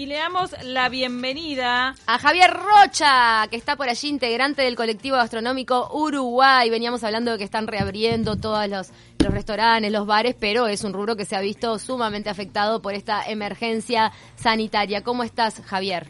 [0.00, 5.18] Y le damos la bienvenida a Javier Rocha, que está por allí, integrante del colectivo
[5.18, 6.70] gastronómico Uruguay.
[6.70, 10.94] Veníamos hablando de que están reabriendo todos los, los restaurantes, los bares, pero es un
[10.94, 15.02] rubro que se ha visto sumamente afectado por esta emergencia sanitaria.
[15.02, 16.06] ¿Cómo estás, Javier?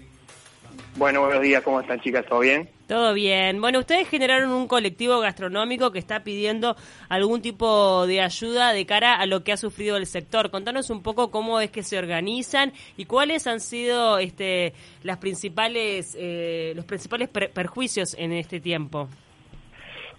[0.94, 2.24] Bueno, buenos días, ¿cómo están chicas?
[2.28, 2.70] ¿Todo bien?
[2.90, 3.60] Todo bien.
[3.60, 6.74] Bueno, ustedes generaron un colectivo gastronómico que está pidiendo
[7.08, 10.50] algún tipo de ayuda de cara a lo que ha sufrido el sector.
[10.50, 14.72] Contanos un poco cómo es que se organizan y cuáles han sido este,
[15.04, 19.08] las principales, eh, los principales perjuicios en este tiempo.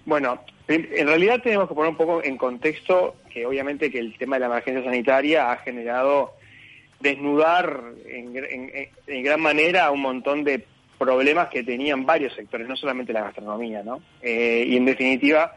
[0.06, 4.38] Bueno, en realidad tenemos que poner un poco en contexto que obviamente que el tema
[4.38, 6.36] de la emergencia sanitaria ha generado
[7.02, 10.66] desnudar en, gran manera un montón de
[11.02, 14.04] problemas que tenían varios sectores, no solamente la gastronomía, ¿no?
[14.22, 15.56] Eh, y en definitiva,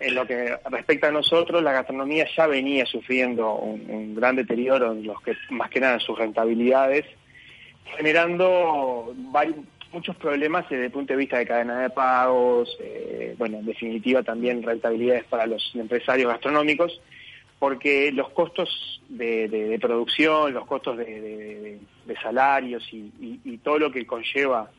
[0.00, 5.06] en lo que respecta a nosotros, la gastronomía ya venía sufriendo un, gran deterioro en
[5.06, 7.06] los que, más que nada en sus rentabilidades,
[7.96, 9.14] generando
[9.92, 14.24] muchos problemas desde el punto de vista de cadena de pagos, eh, bueno, en definitiva
[14.24, 17.00] también rentabilidades para los empresarios gastronómicos,
[17.60, 21.78] porque los costos de, producción, los costos de,
[22.22, 24.70] salarios y, todo lo que conlleva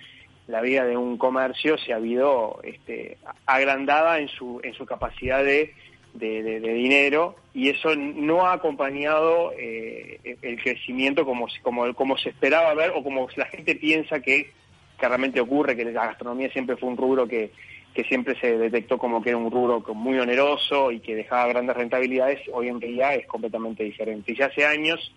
[0.48, 5.44] la vida de un comercio se ha habido este, agrandada en su, en su capacidad
[5.44, 5.73] de,
[6.14, 12.92] dinero y eso no ha acompañado eh, el crecimiento como, como, como se esperaba ver
[12.95, 14.52] o como la gente piensa que
[15.00, 17.52] realmente ocurre, que la gastronomía siempre fue un rubro que,
[17.94, 21.75] que siempre se detectó como que era un rubro muy oneroso y que dejaba grandes
[21.75, 24.31] rentabilidades, hoy en día es completamente diferente.
[24.31, 25.14] Y ya hace años,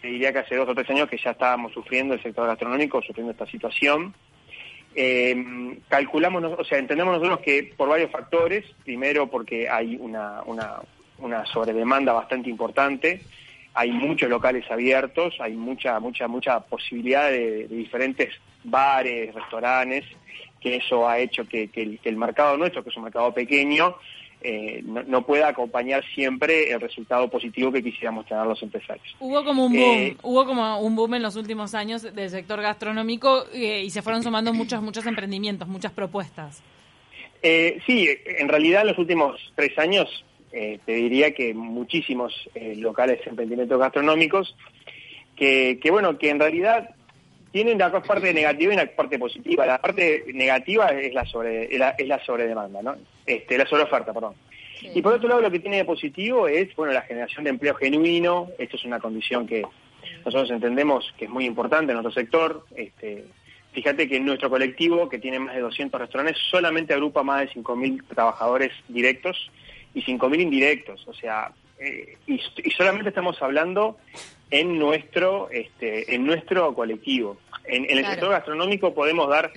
[0.00, 3.00] se diría que hace dos o tres años que ya estábamos sufriendo el sector gastronómico,
[3.02, 4.14] sufriendo esta situación.
[4.94, 10.80] Eh, calculamos, o sea, entendemos nosotros que por varios factores, primero porque hay una, una,
[11.18, 13.22] una sobredemanda bastante importante,
[13.74, 20.04] hay muchos locales abiertos, hay mucha, mucha, mucha posibilidad de diferentes bares, restaurantes,
[20.62, 23.96] que eso ha hecho que, el, mercado nuestro, que es un mercado pequeño,
[24.40, 29.14] eh, no, pueda acompañar siempre el resultado positivo que quisiéramos tener los empresarios.
[29.20, 32.60] Hubo como un boom, eh, hubo como un boom en los últimos años del sector
[32.60, 36.62] gastronómico eh, y se fueron sumando muchos, muchos emprendimientos, muchas propuestas.
[37.42, 42.34] sí, en realidad en los últimos tres años te diría que muchísimos
[42.76, 44.54] locales emprendimientos gastronómicos
[45.34, 46.94] que, que bueno, que en realidad
[47.52, 49.66] tienen la parte negativa y la parte positiva.
[49.66, 52.96] La parte negativa es la sobre es la, sobredemanda, ¿no?
[53.26, 54.34] Este, la sobreoferta, perdón.
[54.82, 57.74] Y por otro lado, lo que tiene de positivo es, bueno, la generación de empleo
[57.74, 58.48] genuino.
[58.58, 59.62] Esto es una condición que
[60.24, 62.64] nosotros entendemos que es muy importante en nuestro sector.
[62.74, 63.26] Este,
[63.72, 67.50] fíjate que en nuestro colectivo, que tiene más de 200 restaurantes, solamente agrupa más de
[67.50, 69.50] 5.000 trabajadores directos
[69.94, 71.06] y 5.000 indirectos.
[71.06, 73.98] O sea, eh, y, y solamente estamos hablando
[74.52, 77.38] en nuestro, este, en nuestro colectivo.
[77.64, 79.50] En, el sector gastronómico podemos dar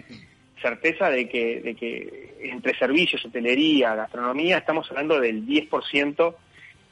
[0.62, 6.36] certeza de que, de que entre servicios, hotelería, gastronomía, estamos hablando del 10%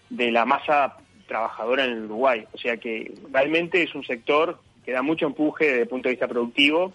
[0.09, 0.97] de la masa
[1.27, 2.45] trabajadora en el Uruguay.
[2.51, 6.13] O sea que realmente es un sector que da mucho empuje desde el punto de
[6.13, 6.93] vista productivo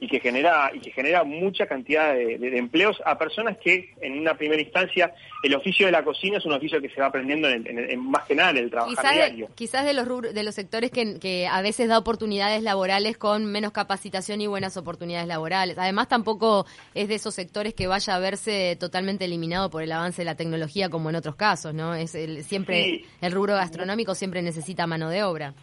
[0.00, 4.34] y que genera y que genera mucha cantidad de, empleos a personas que en una
[4.34, 8.10] primera instancia el oficio de la cocina es un oficio que se va aprendiendo en,
[8.10, 9.48] más que nada en el trabajo diario.
[9.54, 13.72] quizás de los de los sectores que, que a veces da oportunidades laborales con menos
[13.72, 15.78] capacitación y buenas oportunidades laborales.
[15.78, 20.22] Además tampoco es de esos sectores que vaya a verse totalmente eliminado por el avance
[20.22, 21.94] de la tecnología como en otros casos, ¿no?
[21.94, 25.54] Es el, siempre el rubro gastronómico siempre necesita mano de obra.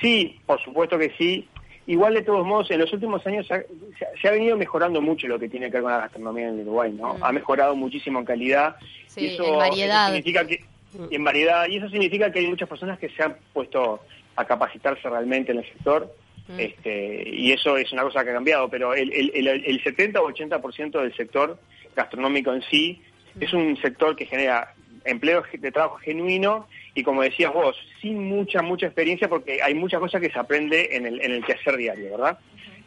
[0.00, 1.48] Sí, por supuesto que sí.
[1.86, 5.48] Igual de todos modos, en los últimos años se ha, venido mejorando mucho lo que
[5.48, 7.14] tiene que ver con la gastronomía en Uruguay, ¿no?
[7.14, 7.24] Mm.
[7.24, 8.76] Ha mejorado muchísimo en calidad.
[9.06, 10.06] Sí, eso, en variedad.
[10.06, 10.64] significa que,
[11.10, 11.68] en variedad.
[11.68, 14.00] Y eso significa que hay muchas personas que se han puesto
[14.34, 16.12] a capacitarse realmente en el sector.
[16.48, 16.60] Mm.
[16.60, 20.30] Este, y eso es una cosa que ha cambiado, pero el, el, el 70 o
[20.30, 21.58] 80% del sector
[21.94, 23.00] gastronómico en sí
[23.36, 23.42] mm.
[23.42, 24.74] es un sector que genera
[25.06, 30.00] empleo de trabajo genuino y como decías vos, sin mucha, mucha experiencia porque hay muchas
[30.00, 32.38] cosas que se aprende en el, en el quehacer diario, ¿verdad?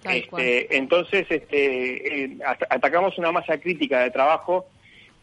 [0.04, 2.38] Este, entonces, este, eh,
[2.70, 4.66] atacamos una masa crítica de trabajo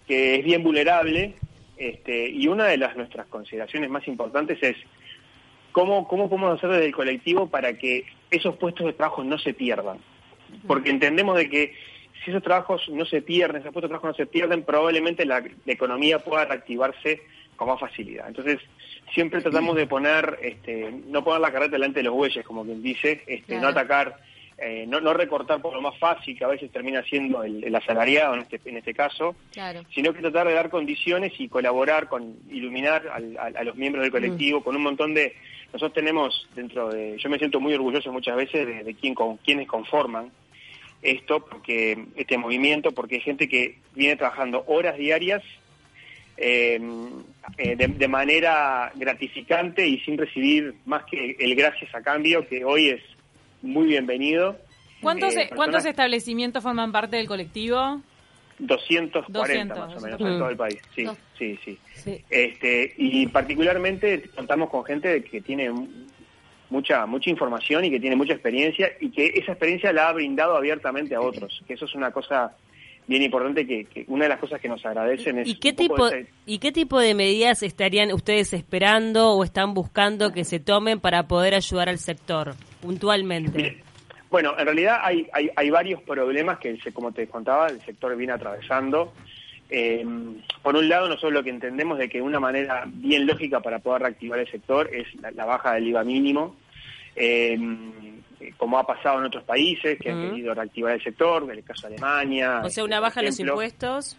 [0.06, 1.34] que es bien vulnerable
[1.76, 4.76] este, y una de las nuestras consideraciones más importantes es
[5.72, 9.54] cómo, cómo podemos hacer desde el colectivo para que esos puestos de trabajo no se
[9.54, 9.98] pierdan.
[10.66, 11.74] Porque entendemos de que
[12.26, 15.44] si esos trabajos no se pierden, esos puestos de trabajo no se pierden, probablemente la,
[15.64, 17.22] economía pueda reactivarse
[17.54, 18.26] con más facilidad.
[18.26, 18.58] Entonces,
[19.14, 22.82] siempre tratamos de poner, este, no poner la carreta delante de los bueyes, como quien
[22.82, 24.16] dice, este, no atacar,
[24.58, 28.34] eh, no, no, recortar por lo más fácil, que a veces termina siendo el, asalariado
[28.34, 29.36] en este, en este caso,
[29.94, 33.04] sino que tratar de dar condiciones y colaborar con, iluminar
[33.38, 35.36] a, los miembros del colectivo con un montón de,
[35.66, 39.36] nosotros tenemos dentro de, yo me siento muy orgulloso muchas veces de, de quién, con
[39.36, 40.32] quienes conforman
[41.10, 45.42] esto, porque este movimiento, porque hay gente que viene trabajando horas diarias
[46.36, 46.80] eh,
[47.56, 52.90] eh, de, manera gratificante y sin recibir más que el gracias a cambio, que hoy
[52.90, 53.02] es
[53.62, 54.58] muy bienvenido.
[55.00, 58.02] ¿Cuántos, eh, ¿cuántos establecimientos forman parte del colectivo?
[58.58, 61.06] 240 más o menos en todo el país, sí,
[61.38, 61.78] sí, sí,
[62.30, 65.70] Este, y particularmente contamos con gente que tiene
[66.70, 70.56] mucha mucha información y que tiene mucha experiencia y que esa experiencia la ha brindado
[70.56, 72.56] abiertamente a otros, que eso es una cosa
[73.06, 76.08] bien importante que, una de las cosas que nos agradecen es ¿Y qué tipo
[76.44, 81.28] y qué tipo de medidas estarían ustedes esperando o están buscando que se tomen para
[81.28, 83.82] poder ayudar al sector puntualmente?
[84.30, 88.32] bueno, en realidad hay, hay, hay, varios problemas que, como te contaba, el sector viene
[88.32, 89.12] atravesando.
[89.68, 90.04] Eh,
[90.62, 94.02] por un lado, nosotros lo que entendemos de que una manera bien lógica para poder
[94.02, 96.56] reactivar el sector es la, baja del IVA mínimo.
[97.14, 97.58] Eh,
[98.56, 101.88] como ha pasado en otros países que han querido reactivar el sector, en el caso
[101.88, 102.62] de Alemania.
[102.64, 104.16] O sea, una baja de los impuestos.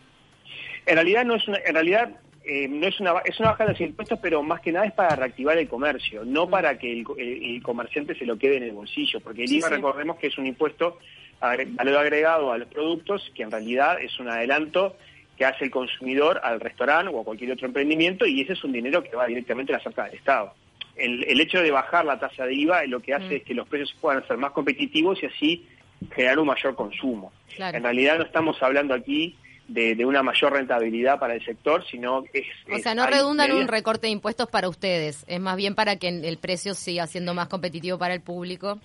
[0.86, 2.10] En realidad no es una, en realidad
[2.44, 4.94] eh, no es una es una baja de los impuestos, pero más que nada es
[4.94, 9.20] para reactivar el comercio, no para que el, comerciante se lo quede en el bolsillo,
[9.20, 10.98] porque el IVA recordemos que es un impuesto
[11.40, 14.96] valor agregado a los productos que en realidad es un adelanto
[15.38, 18.72] que hace el consumidor al restaurante o a cualquier otro emprendimiento y ese es un
[18.72, 20.54] dinero que va directamente a la cerca del Estado
[20.98, 23.34] el, hecho de bajar la tasa de IVA lo que hace mm.
[23.34, 25.68] es que los precios puedan ser más competitivos y así
[26.12, 27.32] generar un mayor consumo.
[27.58, 29.36] En realidad no estamos hablando aquí
[29.68, 32.46] de, una mayor rentabilidad para el sector, sino es...
[32.72, 35.98] O sea, no redunda en un recorte de impuestos para ustedes, es más bien para
[35.98, 38.80] que el precio siga siendo más competitivo para el público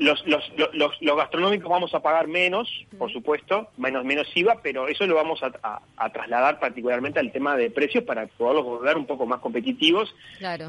[0.00, 4.88] los, los, los, los, gastronómicos vamos a pagar menos, por supuesto, menos menos IVA, pero
[4.88, 9.26] eso lo vamos a, trasladar particularmente al tema de precios para poderlos volver un poco
[9.26, 10.14] más competitivos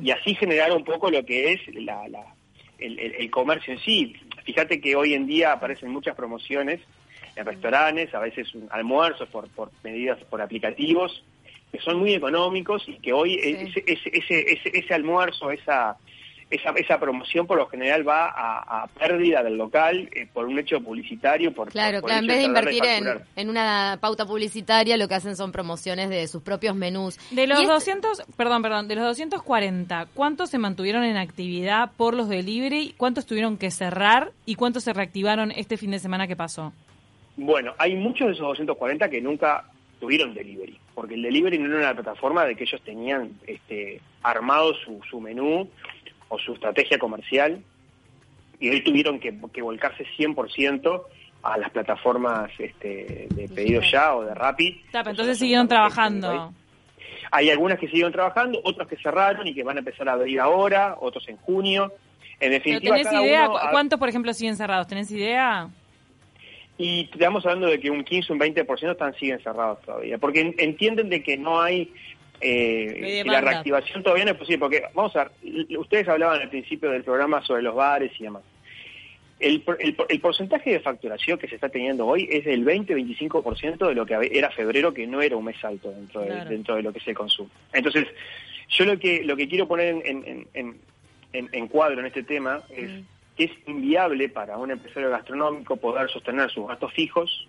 [0.02, 2.04] y así generar un poco lo que es la,
[2.78, 4.14] el, comercio en sí.
[4.44, 6.82] Fíjate que hoy en día aparecen muchas promociones
[7.38, 11.24] en restaurantes, a veces almuerzos por, por medidas, por aplicativos,
[11.72, 15.96] que son muy económicos y que hoy ese, ese, ese, ese almuerzo, esa
[16.52, 20.82] esa, esa promoción por lo general va a, pérdida del local eh, por un hecho
[20.82, 21.54] publicitario.
[21.54, 22.84] Por, claro, claro, en vez de invertir
[23.36, 27.18] en, una pauta publicitaria, lo que hacen son promociones de sus propios menús.
[27.32, 32.28] De los 200, perdón, perdón, de los 240, ¿cuántos se mantuvieron en actividad por los
[32.28, 32.94] delivery?
[32.98, 34.32] ¿Cuántos tuvieron que cerrar?
[34.46, 36.74] ¿Y cuántos se reactivaron este fin de semana que pasó?
[37.38, 39.66] Bueno, hay muchos de esos 240 que nunca
[40.02, 44.74] tuvieron delivery, porque el delivery no era una plataforma de que ellos tenían este, armado
[44.74, 45.70] su, su menú
[46.32, 47.62] o su estrategia comercial
[48.60, 49.32] y hoy tuvieron que,
[49.62, 51.04] volcarse 100%
[51.44, 54.82] a las plataformas este, de pedido ya o de Rappi.
[54.94, 56.54] entonces siguieron trabajando.
[57.32, 60.40] Hay algunas que siguieron trabajando, otras que cerraron y que van a empezar a abrir
[60.40, 61.92] ahora, otros en junio.
[62.40, 64.88] En definitiva, ¿Tenés idea cuántos, por ejemplo, siguen cerrados?
[64.88, 65.70] ¿Tenés idea?
[66.78, 71.10] Y estamos hablando de que un 15, un 20% están siguen cerrados todavía, porque entienden
[71.10, 71.92] de que no hay
[72.42, 76.90] eh, la reactivación todavía no es posible, porque vamos a ver, ustedes hablaban al principio
[76.90, 78.44] del programa sobre los bares y demás.
[79.40, 79.64] El,
[80.10, 84.30] el, porcentaje de facturación que se está teniendo hoy es del 20-25% de lo que
[84.32, 87.08] era febrero, que no era un mes alto dentro de, dentro de lo que es
[87.08, 87.50] el consumo.
[87.74, 88.06] Entonces,
[88.70, 90.78] yo lo que lo que quiero poner en, en,
[91.34, 93.04] en, cuadro en este tema es
[93.36, 97.48] que es inviable para un empresario gastronómico poder sostener sus gastos fijos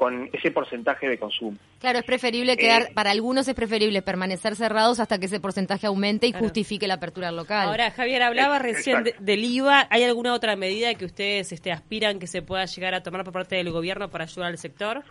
[0.00, 1.58] con ese porcentaje de consumo.
[1.78, 5.86] Claro, es preferible quedar, eh, para algunos es preferible permanecer cerrados hasta que ese porcentaje
[5.86, 7.68] aumente y justifique la apertura local.
[7.68, 9.88] Ahora, Javier, hablaba recién del IVA.
[9.90, 13.34] ¿Hay alguna otra medida que ustedes este, aspiran que se pueda llegar a tomar por
[13.34, 15.04] parte del gobierno para ayudar al sector?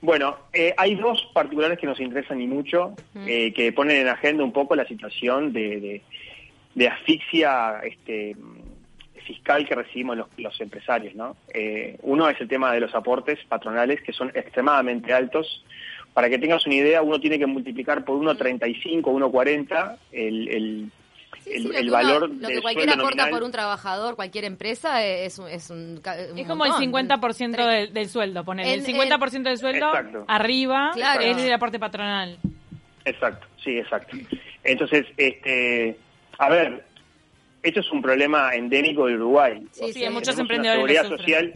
[0.00, 2.94] Bueno, eh, hay dos particulares que nos interesan y mucho,
[3.26, 6.00] eh, que ponen en agenda un poco la situación de,
[6.76, 8.36] de asfixia este,
[9.22, 11.14] fiscal que recibimos los, empresarios.
[11.14, 11.36] ¿no?
[11.52, 15.64] Eh, uno es el tema de los aportes patronales, que son extremadamente altos.
[16.12, 20.90] Para que tengas una idea, uno tiene que multiplicar por 1,35, 1,40 el, el,
[21.46, 26.00] el, valor Lo que cualquiera aporta por un trabajador, cualquier empresa, es, es un,
[26.36, 28.66] Es como el 50% del, del, sueldo, poner.
[28.66, 29.90] El 50% del sueldo
[30.28, 32.38] arriba es el aporte patronal.
[33.04, 34.16] Exacto, sí, exacto.
[34.64, 35.96] Entonces, este,
[36.38, 36.84] a ver,
[37.62, 39.62] esto es un problema endémico de Uruguay.
[39.72, 40.96] Sí, sí, muchos emprendedores.
[40.96, 41.54] Seguridad social,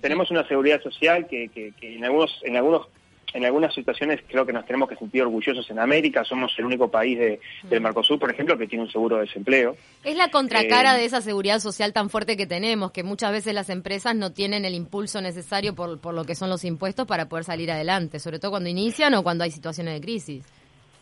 [0.00, 2.86] tenemos una seguridad social que, que, en algunos, en algunos
[3.34, 6.24] en algunas situaciones creo que nos tenemos que sentir orgullosos en América.
[6.24, 9.76] Somos el único país de, del Mercosur, por ejemplo, que tiene un seguro de desempleo.
[10.02, 13.52] Es la contracara eh, de esa seguridad social tan fuerte que tenemos, que muchas veces
[13.52, 17.28] las empresas no tienen el impulso necesario por, por lo que son los impuestos para
[17.28, 20.46] poder salir adelante, sobre todo cuando inician o cuando hay situaciones de crisis.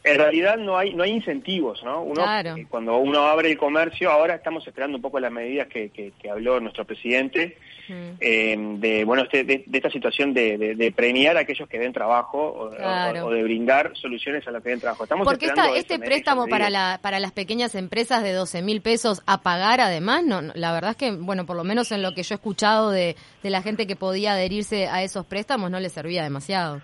[0.07, 2.03] En realidad no hay no hay incentivos, ¿no?
[2.03, 2.57] Uno, Claro.
[2.57, 6.13] eh, Cuando uno abre el comercio, ahora estamos esperando un poco las medidas que, que,
[6.21, 7.57] que habló nuestro presidente,
[7.89, 8.17] Mm.
[8.19, 11.79] eh, de bueno este, de, de esta situación de, de- de premiar a aquellos que
[11.79, 13.27] den trabajo o, Claro.
[13.27, 15.05] o- o de brindar soluciones a los que den trabajo.
[15.05, 18.81] Estamos Porque esperando esta, este préstamo para, la, para las pequeñas empresas de 12 mil
[18.81, 22.03] pesos a pagar además, no, no, la verdad es que, bueno, por lo menos en
[22.03, 25.71] lo que yo he escuchado de, de la gente que podía adherirse a esos préstamos,
[25.71, 26.83] no le servía demasiado.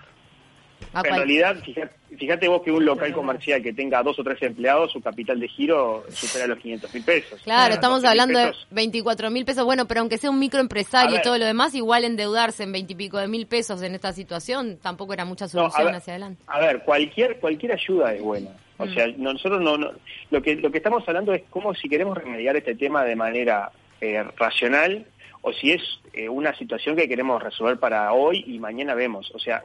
[0.95, 4.25] A En cual- realidad, fíjate, fíjate vos que un local comercial que tenga dos o
[4.25, 7.41] tres empleados, su capital de giro supera los 500 mil pesos.
[7.43, 8.67] Claro, estamos 12.000 hablando de pesos.
[8.71, 9.65] 24 mil pesos.
[9.65, 12.93] Bueno, pero aunque sea un microempresario A y todo lo demás, igual endeudarse en 20
[12.93, 16.43] y pico de mil pesos en esta situación tampoco era mucha solución ver, hacia adelante.
[16.47, 18.51] A ver, cualquier cualquier ayuda es buena.
[18.77, 18.95] O Mm.
[18.95, 19.93] sea, nosotros no, no-
[20.31, 23.71] lo que lo que estamos hablando es cómo si queremos remediar este tema de manera
[24.03, 25.07] eh, racional
[25.43, 25.81] o si es
[26.13, 29.31] eh, una situación que queremos resolver para hoy y mañana vemos.
[29.35, 29.63] O sea,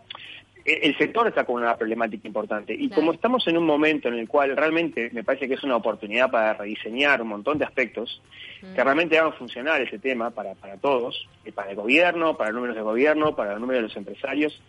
[0.73, 2.95] el sector está con una problemática importante y Claro.
[3.01, 6.29] como estamos en un momento en el cual realmente me parece que es una oportunidad
[6.29, 8.21] para rediseñar un montón de aspectos
[8.61, 8.73] Mm.
[8.75, 12.55] que realmente hagan funcionar ese tema para, para todos, eh, para el gobierno, para los
[12.55, 14.59] números de gobierno, para los números de los empresarios.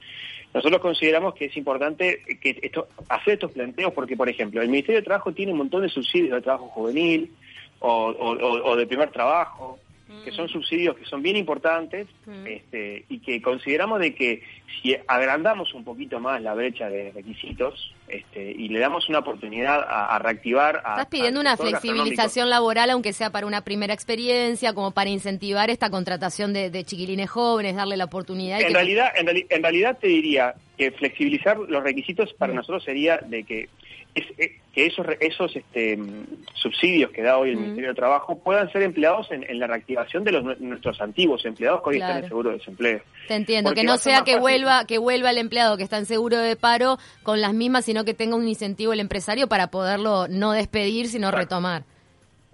[0.54, 5.00] Nosotros consideramos que es importante que esto, hacer estos planteos porque, por ejemplo, el Ministerio
[5.00, 7.32] de Trabajo tiene un montón de subsidios de trabajo juvenil
[7.80, 9.78] o, o- o- o de primer trabajo,
[10.24, 12.46] que son subsidios que son bien importantes Mm.
[12.46, 14.42] este, y que consideramos de que
[14.82, 19.80] si agrandamos un poquito más la brecha de requisitos este, y le damos una oportunidad
[19.82, 20.76] a, a reactivar...
[20.84, 25.68] A, Estás pidiendo una flexibilización laboral, aunque sea para una primera experiencia, como para incentivar
[25.70, 28.58] esta contratación de, de chiquilines jóvenes, darle la oportunidad.
[28.60, 32.56] y En que- realidad, en, en realidad te diría que flexibilizar los requisitos para Mm.
[32.56, 33.68] nosotros sería de que
[34.14, 37.60] es, eh, que esos re- esos este, mm, subsidios que da hoy el Mm.
[37.60, 41.44] Ministerio de Trabajo puedan ser empleados en, en la reactivación de los, nue- nuestros antiguos
[41.44, 43.00] empleados que hoy están en seguro de desempleo.
[43.28, 44.40] Te entiendo, Porque que no sea que fácil.
[44.40, 48.04] vuelva, que vuelva el empleado que está en seguro de paro con las mismas, sino
[48.04, 51.44] que tenga un incentivo el empresario para poderlo no despedir, sino Exacto.
[51.56, 51.82] retomar.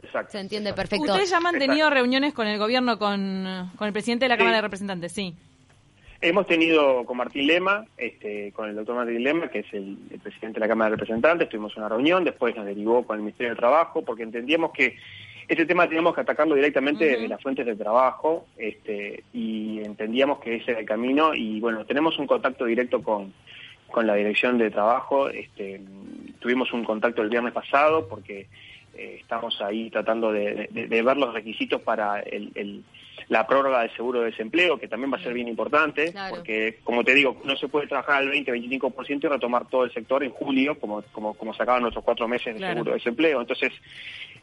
[0.03, 0.33] Exacto.
[0.33, 0.91] Se entiende exacto.
[0.91, 1.13] perfecto.
[1.13, 1.95] Ustedes ya han mantenido Exacto.
[1.95, 4.39] reuniones con el gobierno, con, con el presidente de la Sí.
[4.39, 5.35] Cámara de Representantes, sí.
[6.27, 10.21] Hemos tenido con Martín Lema, este, con el doctor Martín Lema, que es el, el
[10.21, 13.51] presidente de la Cámara de Representantes, tuvimos una reunión, después nos derivó con el Ministerio
[13.51, 14.97] de Trabajo, porque entendíamos que
[15.49, 17.15] este tema teníamos que atacarlo directamente Ujú.
[17.15, 21.85] desde las fuentes de trabajo, este, y entendíamos que ese era el camino, y bueno,
[21.85, 23.35] tenemos un contacto directo con,
[23.91, 25.83] con la Dirección de Trabajo, este,
[26.41, 28.47] tuvimos un contacto el viernes pasado, porque
[28.97, 32.83] eh, estamos ahí tratando de, de- de ver los requisitos para el- el,
[33.29, 36.37] la prórroga del seguro de desempleo, que también va a ser bien importante, Claro.
[36.37, 40.23] porque, como te digo, no se puede trabajar al 20-25% y retomar todo el sector
[40.25, 42.75] en julio, como, como, como sacaban nuestros cuatro meses de Claro.
[42.75, 43.41] seguro de desempleo.
[43.41, 43.73] Entonces,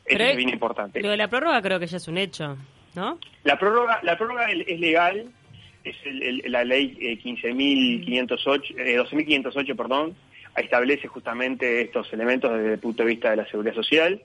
[0.06, 1.01] eso es- bien importante.
[1.01, 2.58] Lo de la prórroga creo que ya es un hecho,
[2.96, 3.20] ¿no?
[3.44, 5.25] La prórroga, la prórroga es es legal,
[5.84, 10.16] es el- el- la ley eh, 15.508, eh, 12.508, perdón,
[10.58, 14.22] establece justamente estos elementos desde el punto de vista de la seguridad social.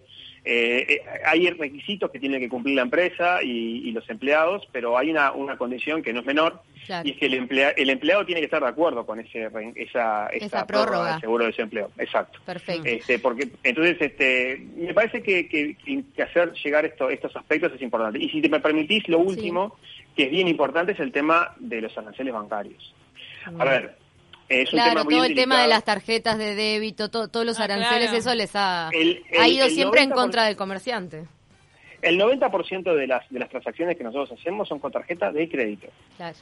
[0.48, 4.96] Eh, eh, hay requisitos que tiene que cumplir la empresa y, y los empleados, pero
[4.96, 7.08] hay una, una condición que no es menor, Claro.
[7.08, 10.28] y es que el, emplea- el empleado tiene que estar de acuerdo con ese, esa,
[10.28, 10.66] Esa esa prórroga.
[10.68, 11.90] prórroga del seguro de desempleo.
[11.98, 12.38] Exacto.
[12.46, 12.84] Perfecto.
[12.86, 15.74] Este, porque entonces este, me parece que, que-
[16.14, 18.20] que hacer llegar esto, estos aspectos es importante.
[18.22, 19.76] Y si te me permitís, lo último,
[20.14, 22.94] que es bien importante, es el tema de los aranceles bancarios.
[23.58, 23.96] A ver,
[24.48, 27.44] es un Claro, tema muy todo el tema de las tarjetas de débito, to- todos
[27.46, 28.16] los Ah, aranceles, claro.
[28.18, 30.14] eso les ha, El- ha el- ido siempre en 90%.
[30.14, 31.24] contra del comerciante.
[32.02, 35.88] El 90% de las, de las transacciones que nosotros hacemos son con tarjetas de crédito.
[36.16, 36.36] Claro.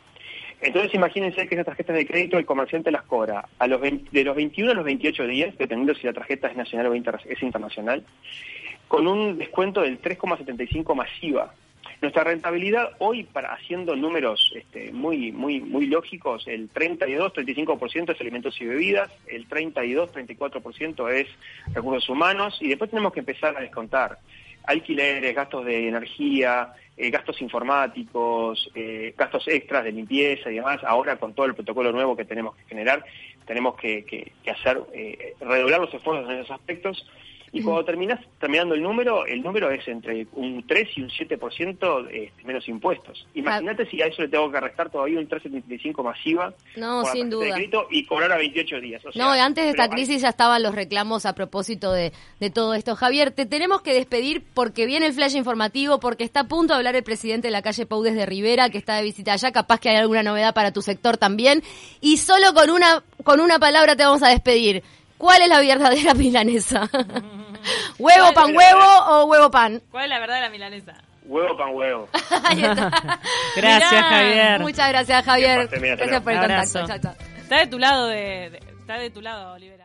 [0.60, 4.24] Entonces imagínense que esas tarjetas de crédito el comerciante las cobra a los 20 de
[4.24, 7.42] los 21 a los 28 días, dependiendo si la tarjeta es nacional o inter- es
[7.42, 8.04] internacional,
[8.88, 11.54] con un descuento del 3,75 masiva.
[12.02, 18.60] Nuestra rentabilidad hoy, para haciendo números este, muy muy muy lógicos, el 32-35% es alimentos
[18.60, 21.28] y bebidas, el 32-34% es
[21.74, 24.18] recursos humanos y después tenemos que empezar a descontar
[24.64, 30.80] alquileres, gastos de energía, eh, gastos informáticos, eh, gastos extras de limpieza y demás.
[30.84, 33.04] Ahora con todo el protocolo nuevo que tenemos que generar,
[33.46, 37.06] tenemos que, que- hacer, eh, redoblar los esfuerzos en esos aspectos.
[37.54, 42.08] Y cuando terminas terminando el número, el número es entre un 3 y un 7%
[42.10, 43.26] este, menos impuestos.
[43.34, 47.30] Imagínate si a eso le tengo que restar todavía un 3,75 masiva No, por sin
[47.30, 47.54] tarjeta de duda.
[47.54, 49.04] crédito y cobrar a 28 días.
[49.06, 52.50] O sea, No, antes de esta crisis ya estaban los reclamos a propósito de, de
[52.50, 52.96] todo esto.
[52.96, 56.78] Javier, te tenemos que despedir porque viene el flash informativo, porque está a punto de
[56.78, 59.52] hablar el presidente de la calle Pau desde Rivera, que está de visita allá.
[59.52, 61.62] Capaz que hay alguna novedad para tu sector también.
[62.00, 64.82] Y solo con una, con una palabra te vamos a despedir.
[65.18, 66.90] ¿Cuál es la verdadera milanesa?
[67.98, 69.82] ¿Huevo, pan, huevo o huevo, pan?
[69.90, 70.94] ¿Cuál es la verdad de la milanesa?
[71.26, 72.08] Huevo pan huevo.
[73.56, 74.60] Gracias, Mirá, Javier.
[74.60, 75.68] Muchas gracias, Javier.
[75.68, 76.78] Gracias por el Abrazo.
[76.80, 77.08] contacto.
[77.08, 77.26] Chao, chao.
[77.38, 79.83] Está de tu lado, de, de- está de tu lado, Olivera.